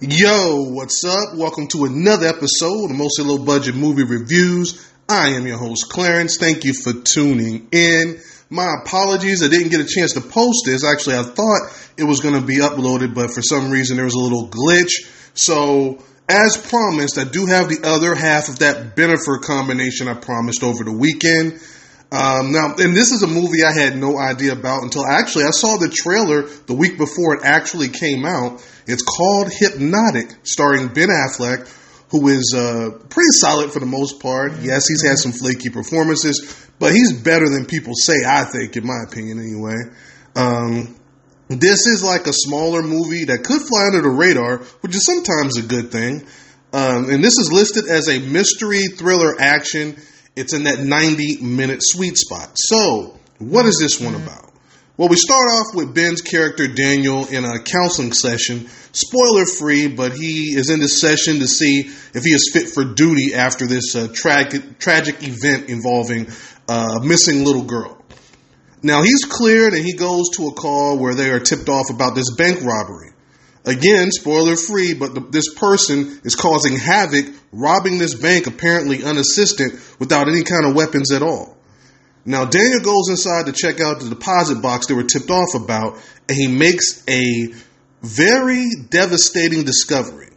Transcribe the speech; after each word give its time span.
Yo, 0.00 0.70
what's 0.70 1.04
up? 1.04 1.36
Welcome 1.36 1.68
to 1.68 1.84
another 1.84 2.26
episode 2.26 2.90
of 2.90 2.96
Mostly 2.96 3.26
Low 3.26 3.38
Budget 3.38 3.76
Movie 3.76 4.02
Reviews. 4.02 4.90
I 5.08 5.28
am 5.28 5.46
your 5.46 5.56
host, 5.56 5.88
Clarence. 5.88 6.36
Thank 6.36 6.64
you 6.64 6.74
for 6.74 6.92
tuning 6.92 7.68
in. 7.70 8.18
My 8.50 8.74
apologies, 8.82 9.44
I 9.44 9.48
didn't 9.48 9.68
get 9.68 9.80
a 9.80 9.86
chance 9.86 10.14
to 10.14 10.20
post 10.20 10.64
this. 10.66 10.84
Actually, 10.84 11.18
I 11.18 11.22
thought 11.22 11.60
it 11.96 12.02
was 12.02 12.18
going 12.18 12.34
to 12.34 12.44
be 12.44 12.56
uploaded, 12.56 13.14
but 13.14 13.30
for 13.30 13.40
some 13.40 13.70
reason 13.70 13.94
there 13.94 14.04
was 14.04 14.14
a 14.14 14.18
little 14.18 14.48
glitch. 14.48 15.08
So, 15.34 16.02
as 16.28 16.56
promised, 16.56 17.16
I 17.16 17.24
do 17.24 17.46
have 17.46 17.68
the 17.68 17.82
other 17.84 18.16
half 18.16 18.48
of 18.48 18.58
that 18.58 18.96
Bennifer 18.96 19.40
combination 19.42 20.08
I 20.08 20.14
promised 20.14 20.64
over 20.64 20.82
the 20.82 20.92
weekend. 20.92 21.60
Um, 22.14 22.52
now, 22.52 22.76
and 22.78 22.94
this 22.94 23.10
is 23.10 23.24
a 23.24 23.26
movie 23.26 23.64
I 23.64 23.72
had 23.72 23.96
no 23.96 24.16
idea 24.16 24.52
about 24.52 24.84
until 24.84 25.04
actually 25.04 25.46
I 25.46 25.50
saw 25.50 25.78
the 25.78 25.88
trailer 25.88 26.42
the 26.42 26.74
week 26.74 26.96
before 26.96 27.34
it 27.34 27.40
actually 27.42 27.88
came 27.88 28.24
out. 28.24 28.64
It's 28.86 29.02
called 29.02 29.50
Hypnotic, 29.52 30.30
starring 30.44 30.94
Ben 30.94 31.08
Affleck, 31.08 31.66
who 32.10 32.28
is 32.28 32.54
uh, 32.56 32.90
pretty 33.08 33.32
solid 33.32 33.72
for 33.72 33.80
the 33.80 33.86
most 33.86 34.20
part. 34.20 34.52
Yes, 34.60 34.86
he's 34.86 35.02
had 35.02 35.18
some 35.18 35.32
flaky 35.32 35.70
performances, 35.70 36.70
but 36.78 36.92
he's 36.92 37.12
better 37.20 37.48
than 37.48 37.66
people 37.66 37.94
say, 37.96 38.22
I 38.24 38.44
think, 38.44 38.76
in 38.76 38.86
my 38.86 39.02
opinion, 39.08 39.40
anyway. 39.40 39.82
Um, 40.36 40.94
this 41.48 41.88
is 41.88 42.04
like 42.04 42.28
a 42.28 42.32
smaller 42.32 42.82
movie 42.82 43.24
that 43.24 43.42
could 43.42 43.62
fly 43.62 43.86
under 43.86 44.02
the 44.02 44.10
radar, 44.10 44.58
which 44.82 44.94
is 44.94 45.04
sometimes 45.04 45.58
a 45.58 45.62
good 45.62 45.90
thing. 45.90 46.24
Um, 46.72 47.10
and 47.10 47.24
this 47.24 47.38
is 47.38 47.50
listed 47.52 47.86
as 47.90 48.08
a 48.08 48.20
mystery 48.20 48.86
thriller 48.96 49.34
action 49.40 49.96
it's 50.36 50.52
in 50.52 50.64
that 50.64 50.80
90 50.80 51.42
minute 51.42 51.80
sweet 51.80 52.16
spot. 52.16 52.50
So, 52.54 53.18
what 53.38 53.66
is 53.66 53.78
this 53.78 54.00
one 54.00 54.14
about? 54.14 54.52
Well, 54.96 55.08
we 55.08 55.16
start 55.16 55.48
off 55.50 55.74
with 55.74 55.92
Ben's 55.92 56.22
character 56.22 56.68
Daniel 56.68 57.26
in 57.26 57.44
a 57.44 57.58
counseling 57.58 58.12
session. 58.12 58.68
Spoiler 58.92 59.44
free, 59.44 59.88
but 59.88 60.12
he 60.12 60.54
is 60.54 60.70
in 60.70 60.78
this 60.78 61.00
session 61.00 61.40
to 61.40 61.48
see 61.48 61.80
if 61.80 62.22
he 62.22 62.30
is 62.30 62.50
fit 62.52 62.68
for 62.68 62.84
duty 62.84 63.34
after 63.34 63.66
this 63.66 63.96
uh, 63.96 64.06
tragic, 64.14 64.78
tragic 64.78 65.16
event 65.26 65.68
involving 65.68 66.28
uh, 66.68 67.00
a 67.00 67.04
missing 67.04 67.44
little 67.44 67.64
girl. 67.64 68.00
Now 68.84 69.02
he's 69.02 69.24
cleared 69.24 69.72
and 69.72 69.84
he 69.84 69.94
goes 69.94 70.28
to 70.34 70.46
a 70.46 70.52
call 70.52 70.98
where 70.98 71.14
they 71.14 71.30
are 71.30 71.40
tipped 71.40 71.68
off 71.68 71.86
about 71.90 72.14
this 72.14 72.32
bank 72.36 72.62
robbery. 72.62 73.13
Again, 73.64 74.10
spoiler 74.10 74.56
free, 74.56 74.92
but 74.92 75.14
the, 75.14 75.20
this 75.20 75.54
person 75.54 76.20
is 76.22 76.34
causing 76.34 76.76
havoc, 76.76 77.26
robbing 77.50 77.98
this 77.98 78.14
bank 78.14 78.46
apparently 78.46 79.02
unassisted 79.02 79.72
without 79.98 80.28
any 80.28 80.42
kind 80.42 80.66
of 80.66 80.74
weapons 80.74 81.12
at 81.12 81.22
all. 81.22 81.56
Now, 82.26 82.44
Daniel 82.44 82.80
goes 82.80 83.08
inside 83.08 83.46
to 83.46 83.52
check 83.52 83.80
out 83.80 84.00
the 84.00 84.08
deposit 84.08 84.60
box 84.60 84.86
they 84.86 84.94
were 84.94 85.04
tipped 85.04 85.30
off 85.30 85.54
about, 85.54 85.98
and 86.28 86.36
he 86.36 86.46
makes 86.46 87.02
a 87.08 87.54
very 88.02 88.66
devastating 88.90 89.64
discovery. 89.64 90.28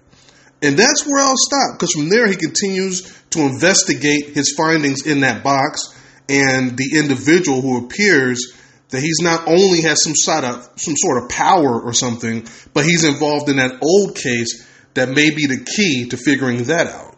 And 0.62 0.78
that's 0.78 1.06
where 1.06 1.22
I'll 1.22 1.36
stop, 1.36 1.74
because 1.78 1.92
from 1.92 2.10
there 2.10 2.28
he 2.28 2.36
continues 2.36 3.14
to 3.32 3.42
investigate 3.42 4.30
his 4.30 4.54
findings 4.58 5.06
in 5.06 5.22
that 5.22 5.44
box 5.44 5.94
and 6.30 6.78
the 6.78 6.98
individual 6.98 7.62
who 7.62 7.86
appears 7.86 8.57
that 8.90 9.02
he's 9.02 9.20
not 9.22 9.48
only 9.48 9.82
has 9.82 10.04
some 10.04 10.16
sort 10.16 10.44
of 10.44 10.70
some 10.78 10.96
sort 10.96 11.24
of 11.24 11.30
power 11.30 11.82
or 11.82 11.94
something, 11.94 12.48
but 12.74 12.86
he's 12.86 13.04
involved 13.04 13.50
in 13.50 13.58
that 13.58 13.80
old 13.82 14.16
case 14.16 14.66
that 14.94 15.10
may 15.10 15.30
be 15.30 15.46
the 15.46 15.64
key 15.64 16.10
to 16.10 16.18
figuring 16.18 16.64
that 16.66 16.88
out. 16.88 17.16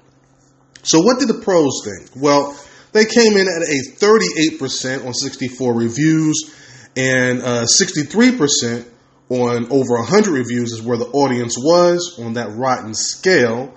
So 0.84 1.02
what 1.02 1.20
did 1.20 1.28
the 1.28 1.42
pros 1.42 1.82
think? 1.86 2.10
Well, 2.16 2.58
they 2.92 3.06
came 3.06 3.34
in 3.34 3.48
at 3.48 3.62
a 3.62 3.80
38% 4.00 5.06
on 5.06 5.14
64 5.14 5.74
reviews 5.74 6.56
and 6.96 7.42
uh, 7.42 7.66
63% 7.66 8.86
on 9.30 9.72
over 9.72 10.00
100 10.00 10.28
reviews 10.32 10.72
is 10.72 10.82
where 10.82 10.98
the 10.98 11.06
audience 11.06 11.56
was 11.58 12.20
on 12.20 12.34
that 12.34 12.50
rotten 12.56 12.94
scale. 12.96 13.76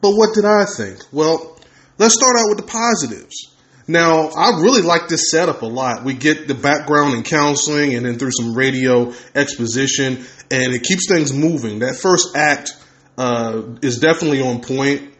But 0.00 0.12
what 0.12 0.34
did 0.34 0.44
I 0.44 0.64
think? 0.64 1.00
Well, 1.12 1.58
let's 1.98 2.14
start 2.14 2.36
out 2.36 2.48
with 2.48 2.58
the 2.58 2.66
positives. 2.66 3.54
Now, 3.90 4.28
I 4.28 4.60
really 4.60 4.82
like 4.82 5.08
this 5.08 5.30
setup 5.30 5.62
a 5.62 5.66
lot. 5.66 6.04
We 6.04 6.12
get 6.12 6.46
the 6.46 6.54
background 6.54 7.14
and 7.14 7.24
counseling 7.24 7.94
and 7.94 8.04
then 8.04 8.18
through 8.18 8.32
some 8.32 8.54
radio 8.54 9.14
exposition, 9.34 10.26
and 10.50 10.74
it 10.74 10.82
keeps 10.82 11.08
things 11.08 11.32
moving. 11.32 11.78
That 11.78 11.96
first 11.96 12.36
act 12.36 12.76
uh, 13.16 13.62
is 13.80 13.98
definitely 13.98 14.42
on 14.42 14.60
point. 14.60 15.14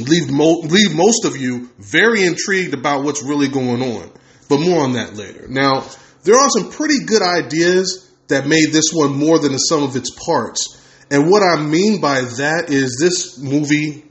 Leave, 0.00 0.30
mo- 0.30 0.62
leave 0.64 0.96
most 0.96 1.24
of 1.24 1.36
you 1.36 1.70
very 1.78 2.24
intrigued 2.24 2.74
about 2.74 3.04
what's 3.04 3.22
really 3.22 3.46
going 3.46 3.82
on, 3.82 4.10
but 4.48 4.58
more 4.58 4.82
on 4.82 4.94
that 4.94 5.14
later. 5.14 5.46
Now, 5.48 5.86
there 6.24 6.36
are 6.36 6.50
some 6.50 6.72
pretty 6.72 7.04
good 7.06 7.22
ideas 7.22 8.10
that 8.28 8.48
made 8.48 8.72
this 8.72 8.92
one 8.92 9.16
more 9.16 9.38
than 9.38 9.52
the 9.52 9.58
sum 9.58 9.84
of 9.84 9.94
its 9.94 10.10
parts. 10.26 10.80
And 11.10 11.30
what 11.30 11.42
I 11.42 11.60
mean 11.62 12.00
by 12.00 12.22
that 12.22 12.66
is 12.68 12.96
this 12.98 13.38
movie 13.38 14.04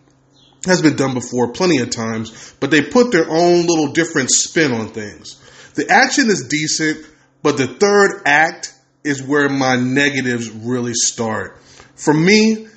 has 0.66 0.82
been 0.82 0.96
done 0.96 1.14
before 1.14 1.52
plenty 1.52 1.80
of 1.80 1.90
times, 1.90 2.54
but 2.60 2.72
they 2.72 2.82
put 2.82 3.12
their 3.12 3.30
own 3.30 3.66
little 3.66 3.94
different 3.94 4.30
spin 4.30 4.72
on 4.72 4.90
things. 4.90 5.40
The 5.76 5.90
action 5.90 6.30
is 6.30 6.48
decent, 6.48 7.06
but 7.42 7.58
the 7.58 7.68
third 7.68 8.22
act 8.26 8.74
is 9.04 9.24
where 9.24 9.50
my 9.50 9.76
negatives 9.76 10.50
really 10.50 10.94
start. 10.94 11.58
For 11.96 12.14
me, 12.14 12.68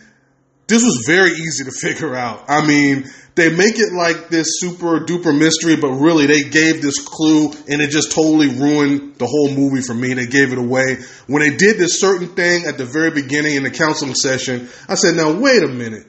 this 0.66 0.82
was 0.82 1.04
very 1.06 1.32
easy 1.32 1.64
to 1.64 1.72
figure 1.80 2.14
out. 2.14 2.44
I 2.48 2.66
mean, 2.66 3.04
they 3.34 3.50
make 3.50 3.78
it 3.78 3.92
like 3.92 4.28
this 4.28 4.60
super 4.60 5.00
duper 5.00 5.36
mystery, 5.36 5.76
but 5.76 5.90
really 5.90 6.26
they 6.26 6.48
gave 6.48 6.80
this 6.80 7.04
clue 7.04 7.50
and 7.68 7.82
it 7.82 7.90
just 7.90 8.12
totally 8.12 8.48
ruined 8.48 9.16
the 9.16 9.26
whole 9.26 9.50
movie 9.50 9.82
for 9.82 9.92
me. 9.92 10.14
They 10.14 10.26
gave 10.26 10.52
it 10.52 10.58
away. 10.58 10.98
When 11.26 11.42
they 11.42 11.54
did 11.54 11.76
this 11.76 12.00
certain 12.00 12.28
thing 12.28 12.64
at 12.66 12.78
the 12.78 12.86
very 12.86 13.10
beginning 13.10 13.56
in 13.56 13.64
the 13.64 13.70
counseling 13.70 14.14
session, 14.14 14.68
I 14.88 14.94
said, 14.94 15.16
now 15.16 15.38
wait 15.38 15.64
a 15.64 15.68
minute 15.68 16.06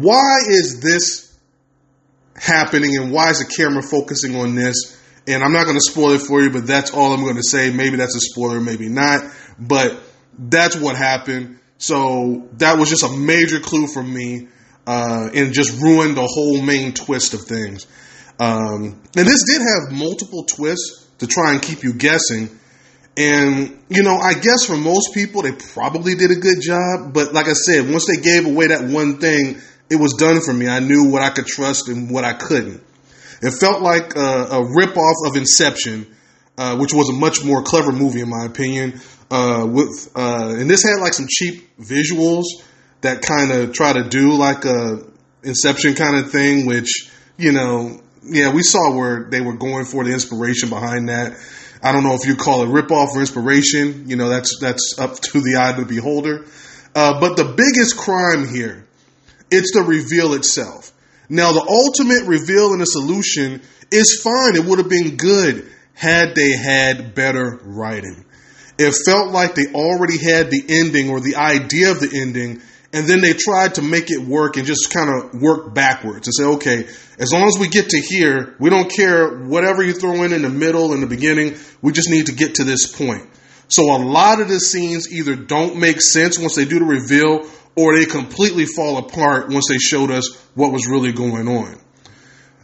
why 0.00 0.38
is 0.48 0.80
this 0.80 1.36
happening 2.36 2.96
and 2.96 3.12
why 3.12 3.30
is 3.30 3.38
the 3.38 3.52
camera 3.52 3.82
focusing 3.82 4.36
on 4.36 4.54
this? 4.54 4.96
And 5.26 5.42
I'm 5.42 5.52
not 5.52 5.64
going 5.64 5.76
to 5.76 5.82
spoil 5.82 6.12
it 6.12 6.20
for 6.20 6.40
you, 6.40 6.50
but 6.50 6.66
that's 6.66 6.92
all 6.92 7.12
I'm 7.12 7.22
going 7.22 7.36
to 7.36 7.42
say. 7.42 7.70
Maybe 7.70 7.96
that's 7.96 8.14
a 8.14 8.20
spoiler, 8.20 8.60
maybe 8.60 8.88
not. 8.88 9.24
But 9.58 10.00
that's 10.38 10.76
what 10.76 10.96
happened. 10.96 11.58
So 11.78 12.48
that 12.54 12.78
was 12.78 12.88
just 12.90 13.04
a 13.04 13.16
major 13.16 13.60
clue 13.60 13.86
for 13.86 14.02
me 14.02 14.48
uh, 14.86 15.30
and 15.34 15.52
just 15.52 15.80
ruined 15.82 16.16
the 16.16 16.26
whole 16.26 16.62
main 16.62 16.94
twist 16.94 17.34
of 17.34 17.42
things. 17.42 17.86
Um, 18.40 19.02
and 19.16 19.26
this 19.26 19.44
did 19.44 19.60
have 19.60 19.92
multiple 19.92 20.44
twists 20.44 21.06
to 21.18 21.26
try 21.26 21.52
and 21.52 21.60
keep 21.60 21.82
you 21.82 21.92
guessing. 21.92 22.48
And, 23.16 23.82
you 23.88 24.04
know, 24.04 24.16
I 24.16 24.34
guess 24.34 24.64
for 24.64 24.76
most 24.76 25.12
people, 25.12 25.42
they 25.42 25.52
probably 25.52 26.14
did 26.14 26.30
a 26.30 26.36
good 26.36 26.60
job. 26.62 27.12
But 27.12 27.34
like 27.34 27.48
I 27.48 27.52
said, 27.52 27.90
once 27.90 28.06
they 28.06 28.16
gave 28.22 28.46
away 28.46 28.68
that 28.68 28.84
one 28.84 29.18
thing, 29.18 29.60
it 29.90 29.96
was 29.96 30.14
done 30.14 30.40
for 30.40 30.52
me. 30.52 30.68
I 30.68 30.80
knew 30.80 31.10
what 31.10 31.22
I 31.22 31.30
could 31.30 31.46
trust 31.46 31.88
and 31.88 32.10
what 32.10 32.24
I 32.24 32.32
couldn't. 32.34 32.82
It 33.40 33.52
felt 33.52 33.82
like 33.82 34.16
a, 34.16 34.46
a 34.50 34.74
rip-off 34.74 35.16
of 35.26 35.36
Inception, 35.36 36.06
uh, 36.56 36.76
which 36.76 36.92
was 36.92 37.08
a 37.08 37.12
much 37.12 37.44
more 37.44 37.62
clever 37.62 37.92
movie 37.92 38.20
in 38.20 38.28
my 38.28 38.44
opinion. 38.44 39.00
Uh, 39.30 39.66
with 39.70 40.10
uh, 40.16 40.54
and 40.58 40.68
this 40.68 40.82
had 40.82 41.00
like 41.00 41.14
some 41.14 41.26
cheap 41.28 41.76
visuals 41.78 42.44
that 43.02 43.22
kind 43.22 43.52
of 43.52 43.72
try 43.72 43.92
to 43.92 44.08
do 44.08 44.32
like 44.32 44.64
a 44.64 45.04
Inception 45.42 45.94
kind 45.94 46.16
of 46.16 46.32
thing, 46.32 46.66
which 46.66 47.10
you 47.36 47.52
know, 47.52 48.00
yeah, 48.24 48.52
we 48.52 48.62
saw 48.62 48.94
where 48.96 49.28
they 49.30 49.40
were 49.40 49.56
going 49.56 49.84
for 49.84 50.02
the 50.02 50.12
inspiration 50.12 50.68
behind 50.68 51.08
that. 51.08 51.38
I 51.80 51.92
don't 51.92 52.02
know 52.02 52.14
if 52.14 52.26
you 52.26 52.34
call 52.34 52.62
it 52.62 52.68
rip-off 52.68 53.10
or 53.14 53.20
inspiration. 53.20 54.08
You 54.08 54.16
know, 54.16 54.28
that's 54.28 54.58
that's 54.60 54.96
up 54.98 55.14
to 55.14 55.40
the 55.40 55.56
eye 55.60 55.70
of 55.70 55.76
the 55.76 55.84
beholder. 55.84 56.44
Uh, 56.94 57.20
but 57.20 57.36
the 57.36 57.44
biggest 57.44 57.96
crime 57.96 58.48
here 58.48 58.87
it's 59.50 59.72
the 59.72 59.82
reveal 59.82 60.34
itself. 60.34 60.92
Now, 61.28 61.52
the 61.52 61.60
ultimate 61.60 62.26
reveal 62.26 62.72
and 62.72 62.80
the 62.80 62.86
solution 62.86 63.60
is 63.90 64.20
fine. 64.22 64.56
It 64.56 64.64
would 64.64 64.78
have 64.78 64.88
been 64.88 65.16
good 65.16 65.70
had 65.94 66.34
they 66.34 66.52
had 66.52 67.14
better 67.14 67.60
writing. 67.64 68.24
It 68.78 68.94
felt 69.04 69.32
like 69.32 69.54
they 69.54 69.66
already 69.74 70.18
had 70.18 70.50
the 70.50 70.62
ending 70.68 71.10
or 71.10 71.20
the 71.20 71.36
idea 71.36 71.90
of 71.90 72.00
the 72.00 72.10
ending, 72.14 72.62
and 72.92 73.06
then 73.06 73.20
they 73.20 73.32
tried 73.32 73.74
to 73.74 73.82
make 73.82 74.10
it 74.10 74.20
work 74.20 74.56
and 74.56 74.66
just 74.66 74.92
kind 74.92 75.10
of 75.10 75.42
work 75.42 75.74
backwards 75.74 76.28
and 76.28 76.34
say, 76.34 76.44
okay, 76.44 76.88
as 77.18 77.32
long 77.32 77.48
as 77.48 77.58
we 77.58 77.68
get 77.68 77.90
to 77.90 77.98
here, 77.98 78.54
we 78.60 78.70
don't 78.70 78.90
care 78.90 79.36
whatever 79.36 79.82
you 79.82 79.92
throw 79.92 80.22
in 80.22 80.32
in 80.32 80.42
the 80.42 80.48
middle, 80.48 80.94
in 80.94 81.00
the 81.00 81.06
beginning, 81.06 81.56
we 81.82 81.92
just 81.92 82.08
need 82.08 82.26
to 82.26 82.32
get 82.32 82.54
to 82.54 82.64
this 82.64 82.86
point. 82.86 83.28
So 83.68 83.84
a 83.94 84.00
lot 84.02 84.40
of 84.40 84.48
the 84.48 84.58
scenes 84.58 85.12
either 85.12 85.36
don't 85.36 85.76
make 85.76 86.00
sense 86.00 86.38
once 86.38 86.56
they 86.56 86.64
do 86.64 86.78
the 86.78 86.84
reveal 86.84 87.48
or 87.76 87.96
they 87.96 88.06
completely 88.06 88.64
fall 88.64 88.96
apart 88.98 89.50
once 89.50 89.68
they 89.68 89.78
showed 89.78 90.10
us 90.10 90.34
what 90.54 90.72
was 90.72 90.88
really 90.88 91.12
going 91.12 91.46
on. 91.46 91.78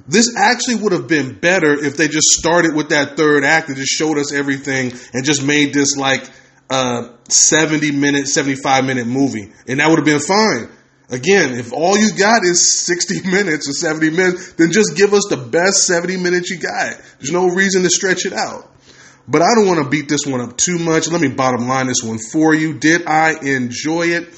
This 0.07 0.35
actually 0.37 0.77
would 0.77 0.93
have 0.93 1.07
been 1.07 1.39
better 1.39 1.73
if 1.73 1.97
they 1.97 2.09
just 2.09 2.29
started 2.29 2.75
with 2.75 2.91
that 2.91 3.17
third 3.17 3.45
act 3.45 3.69
and 3.69 3.77
just 3.77 3.93
showed 3.93 4.19
us 4.19 4.33
everything 4.33 4.93
and 5.13 5.25
just 5.25 5.43
made 5.43 5.73
this 5.73 5.97
like 5.97 6.29
a 6.71 7.11
70 7.29 7.93
minute, 7.93 8.27
75 8.27 8.85
minute 8.85 9.07
movie. 9.07 9.53
And 9.69 9.81
that 9.81 9.89
would 9.89 9.99
have 9.99 10.05
been 10.05 10.21
fine. 10.21 10.69
Again, 11.11 11.55
if 11.55 11.73
all 11.73 11.97
you 11.99 12.13
got 12.15 12.45
is 12.45 12.85
60 12.87 13.31
minutes 13.31 13.69
or 13.69 13.73
70 13.73 14.11
minutes, 14.11 14.53
then 14.55 14.73
just 14.73 14.97
give 14.97 15.13
us 15.13 15.27
the 15.29 15.37
best 15.37 15.87
70 15.87 16.17
minutes 16.17 16.51
you 16.51 16.59
got. 16.59 16.97
There's 17.19 17.33
no 17.33 17.49
reason 17.49 17.83
to 17.83 17.91
stretch 17.91 18.25
it 18.27 18.33
out. 18.33 18.71
But 19.27 19.43
I 19.43 19.55
don't 19.55 19.67
want 19.67 19.83
to 19.83 19.89
beat 19.89 20.09
this 20.09 20.27
one 20.27 20.41
up 20.41 20.57
too 20.57 20.79
much. 20.79 21.09
Let 21.09 21.21
me 21.21 21.29
bottom 21.29 21.67
line 21.67 21.87
this 21.87 22.03
one 22.03 22.19
for 22.19 22.55
you. 22.55 22.75
Did 22.75 23.07
I 23.07 23.35
enjoy 23.41 24.09
it? 24.09 24.29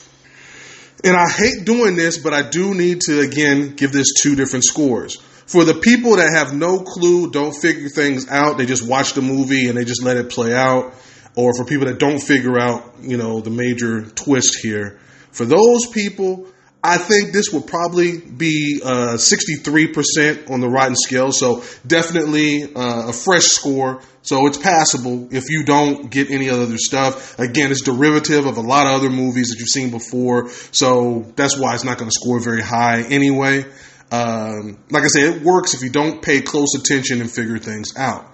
And 1.05 1.17
I 1.17 1.29
hate 1.29 1.65
doing 1.65 1.97
this, 1.97 2.19
but 2.19 2.33
I 2.33 2.49
do 2.49 2.75
need 2.75 3.01
to 3.03 3.21
again 3.21 3.75
give 3.75 3.93
this 3.93 4.15
two 4.21 4.35
different 4.35 4.65
scores. 4.65 5.17
For 5.47 5.65
the 5.65 5.75
people 5.75 6.17
that 6.17 6.31
have 6.31 6.55
no 6.55 6.81
clue, 6.81 7.31
don't 7.31 7.55
figure 7.55 7.89
things 7.89 8.29
out, 8.29 8.59
they 8.59 8.67
just 8.67 8.87
watch 8.87 9.13
the 9.13 9.23
movie 9.23 9.69
and 9.69 9.79
they 9.79 9.85
just 9.85 10.03
let 10.03 10.17
it 10.17 10.31
play 10.31 10.53
out, 10.55 10.95
or 11.37 11.53
for 11.55 11.65
people 11.65 11.87
that 11.87 11.99
don't 11.99 12.21
figure 12.21 12.59
out, 12.59 12.97
you 13.01 13.17
know, 13.17 13.41
the 13.41 13.51
major 13.51 14.03
twist 14.03 14.59
here, 14.61 14.99
for 15.31 15.45
those 15.45 15.87
people, 15.87 16.49
I 16.87 16.99
think 16.99 17.33
this 17.33 17.53
would 17.53 17.67
probably 17.67 18.21
be 18.21 18.81
uh, 18.81 19.17
63% 19.17 20.49
on 20.49 20.61
the 20.61 20.69
Rotten 20.69 20.95
scale. 20.95 21.33
So 21.33 21.65
definitely 21.85 22.63
uh, 22.63 23.09
a 23.09 23.13
fresh 23.13 23.47
score. 23.47 24.01
So 24.23 24.47
it's 24.47 24.57
passable 24.57 25.35
if 25.35 25.51
you 25.51 25.65
don't 25.65 26.09
get 26.13 26.31
any 26.31 26.49
other 26.49 26.79
stuff. 26.79 27.41
Again, 27.41 27.73
it's 27.73 27.83
derivative 27.83 28.47
of 28.47 28.57
a 28.57 28.61
lot 28.61 28.87
of 28.87 28.93
other 29.01 29.11
movies 29.11 29.49
that 29.49 29.59
you've 29.59 29.69
seen 29.69 29.91
before. 29.91 30.49
So 30.71 31.33
that's 31.35 31.59
why 31.59 31.75
it's 31.75 31.83
not 31.83 31.99
going 31.99 32.09
to 32.09 32.15
score 32.15 32.39
very 32.39 32.63
high 32.63 33.03
anyway. 33.03 33.65
Um, 34.13 34.79
like 34.89 35.03
I 35.03 35.09
said, 35.09 35.35
it 35.35 35.43
works 35.43 35.75
if 35.75 35.83
you 35.83 35.91
don't 35.91 36.23
pay 36.23 36.41
close 36.41 36.77
attention 36.79 37.21
and 37.21 37.29
figure 37.29 37.59
things 37.59 37.97
out. 37.97 38.31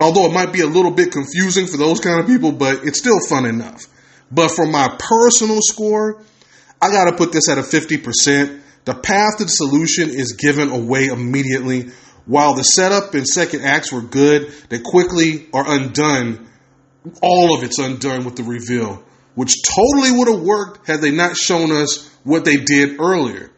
Although 0.00 0.24
it 0.24 0.32
might 0.32 0.54
be 0.54 0.62
a 0.62 0.66
little 0.66 0.92
bit 0.92 1.12
confusing 1.12 1.66
for 1.66 1.76
those 1.76 2.00
kind 2.00 2.18
of 2.18 2.26
people, 2.26 2.52
but 2.52 2.84
it's 2.84 2.98
still 2.98 3.20
fun 3.28 3.44
enough. 3.44 3.82
But 4.30 4.48
for 4.52 4.66
my 4.66 4.96
personal 4.98 5.58
score, 5.60 6.22
I 6.80 6.90
got 6.90 7.10
to 7.10 7.16
put 7.16 7.32
this 7.32 7.48
at 7.48 7.58
a 7.58 7.62
50%. 7.62 8.60
The 8.84 8.94
path 8.94 9.38
to 9.38 9.44
the 9.44 9.50
solution 9.50 10.10
is 10.10 10.32
given 10.32 10.70
away 10.70 11.06
immediately. 11.06 11.90
While 12.26 12.54
the 12.54 12.62
setup 12.62 13.14
and 13.14 13.26
second 13.26 13.62
acts 13.64 13.92
were 13.92 14.02
good, 14.02 14.52
they 14.68 14.78
quickly 14.78 15.48
are 15.52 15.64
undone. 15.66 16.48
All 17.22 17.56
of 17.56 17.64
it's 17.64 17.78
undone 17.78 18.24
with 18.24 18.36
the 18.36 18.42
reveal, 18.42 19.02
which 19.34 19.62
totally 19.62 20.12
would 20.12 20.28
have 20.28 20.42
worked 20.42 20.86
had 20.86 21.00
they 21.00 21.10
not 21.10 21.36
shown 21.36 21.72
us 21.72 22.08
what 22.22 22.44
they 22.44 22.56
did 22.56 23.00
earlier, 23.00 23.50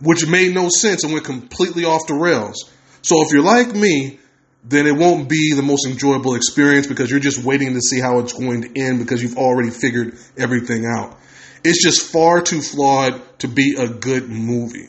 which 0.00 0.26
made 0.26 0.54
no 0.54 0.68
sense 0.68 1.04
and 1.04 1.12
went 1.12 1.24
completely 1.24 1.84
off 1.84 2.06
the 2.08 2.14
rails. 2.14 2.70
So 3.02 3.22
if 3.22 3.32
you're 3.32 3.42
like 3.42 3.74
me, 3.74 4.18
then 4.64 4.86
it 4.86 4.96
won't 4.96 5.28
be 5.28 5.52
the 5.54 5.62
most 5.62 5.86
enjoyable 5.86 6.34
experience 6.34 6.88
because 6.88 7.10
you're 7.10 7.20
just 7.20 7.44
waiting 7.44 7.74
to 7.74 7.80
see 7.80 8.00
how 8.00 8.18
it's 8.18 8.32
going 8.32 8.62
to 8.62 8.80
end 8.80 8.98
because 8.98 9.22
you've 9.22 9.38
already 9.38 9.70
figured 9.70 10.18
everything 10.36 10.84
out. 10.86 11.16
It's 11.66 11.82
just 11.82 12.12
far 12.12 12.42
too 12.42 12.62
flawed 12.62 13.20
to 13.40 13.48
be 13.48 13.74
a 13.76 13.88
good 13.88 14.28
movie. 14.28 14.88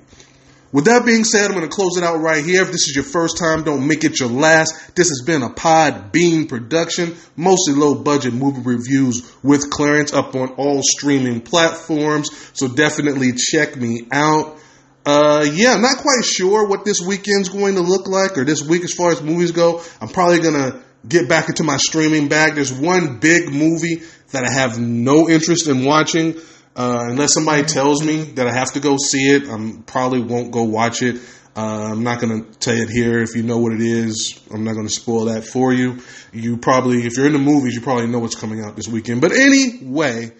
With 0.71 0.85
that 0.85 1.05
being 1.05 1.23
said, 1.23 1.45
I'm 1.45 1.57
going 1.57 1.67
to 1.67 1.75
close 1.75 1.97
it 1.97 2.03
out 2.03 2.19
right 2.19 2.43
here. 2.43 2.61
If 2.61 2.67
this 2.67 2.87
is 2.87 2.93
your 2.93 3.05
first 3.05 3.37
time, 3.37 3.63
don't 3.63 3.87
make 3.87 4.03
it 4.03 4.19
your 4.19 4.29
last. 4.29 4.95
This 4.95 5.09
has 5.09 5.23
been 5.25 5.41
a 5.41 5.49
Podbean 5.49 6.47
production, 6.47 7.15
mostly 7.35 7.73
low 7.73 7.95
budget 7.95 8.33
movie 8.33 8.61
reviews 8.61 9.33
with 9.41 9.69
Clarence 9.71 10.13
up 10.13 10.35
on 10.35 10.49
all 10.49 10.81
streaming 10.83 11.41
platforms. 11.41 12.29
So 12.53 12.67
definitely 12.67 13.31
check 13.33 13.75
me 13.75 14.07
out. 14.11 14.59
Uh, 15.05 15.47
yeah, 15.53 15.73
I'm 15.73 15.81
not 15.81 15.97
quite 15.99 16.25
sure 16.25 16.67
what 16.67 16.83
this 16.83 16.99
weekend's 17.01 17.47
going 17.47 17.75
to 17.75 17.81
look 17.81 18.07
like 18.07 18.37
or 18.37 18.43
this 18.43 18.61
week 18.61 18.83
as 18.83 18.93
far 18.93 19.11
as 19.11 19.23
movies 19.23 19.53
go. 19.53 19.81
I'm 20.01 20.09
probably 20.09 20.41
going 20.41 20.53
to 20.53 20.83
get 21.07 21.29
back 21.29 21.47
into 21.47 21.63
my 21.63 21.77
streaming 21.77 22.27
bag. 22.27 22.55
There's 22.55 22.73
one 22.73 23.19
big 23.19 23.49
movie 23.51 24.03
that 24.31 24.43
I 24.43 24.51
have 24.51 24.77
no 24.77 25.29
interest 25.29 25.67
in 25.67 25.85
watching. 25.85 26.35
Uh, 26.77 27.07
unless 27.09 27.33
somebody 27.33 27.63
tells 27.63 28.03
me 28.05 28.21
that 28.35 28.47
I 28.47 28.53
have 28.53 28.71
to 28.73 28.79
go 28.79 28.97
see 28.97 29.31
it, 29.31 29.49
I 29.49 29.81
probably 29.87 30.21
won't 30.21 30.51
go 30.51 30.63
watch 30.63 31.01
it. 31.01 31.19
Uh, 31.55 31.89
I'm 31.91 32.03
not 32.03 32.21
going 32.21 32.43
to 32.43 32.59
tell 32.59 32.77
it 32.77 32.87
here. 32.87 33.17
If 33.17 33.35
you 33.35 33.41
know 33.41 33.57
what 33.57 33.73
it 33.73 33.81
is, 33.81 34.39
I'm 34.53 34.63
not 34.63 34.75
going 34.75 34.85
to 34.85 34.93
spoil 34.93 35.25
that 35.25 35.43
for 35.43 35.73
you. 35.73 35.97
You 36.31 36.57
probably, 36.57 37.07
if 37.07 37.17
you're 37.17 37.25
in 37.25 37.33
the 37.33 37.39
movies, 37.39 37.73
you 37.73 37.81
probably 37.81 38.05
know 38.05 38.19
what's 38.19 38.35
coming 38.35 38.61
out 38.61 38.75
this 38.75 38.87
weekend. 38.87 39.21
But 39.21 39.31
anyway, 39.31 40.33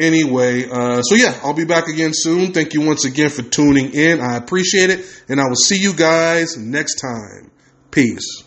anyway, 0.00 0.68
uh, 0.70 1.02
so 1.02 1.16
yeah, 1.16 1.36
I'll 1.42 1.54
be 1.54 1.64
back 1.64 1.88
again 1.88 2.12
soon. 2.14 2.52
Thank 2.52 2.72
you 2.72 2.82
once 2.82 3.04
again 3.04 3.30
for 3.30 3.42
tuning 3.42 3.92
in. 3.92 4.20
I 4.20 4.36
appreciate 4.36 4.90
it. 4.90 5.24
And 5.28 5.40
I 5.40 5.48
will 5.48 5.56
see 5.56 5.80
you 5.80 5.92
guys 5.92 6.56
next 6.56 7.00
time. 7.00 7.50
Peace. 7.90 8.44